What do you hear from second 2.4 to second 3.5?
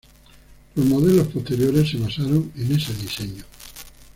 en ese diseño.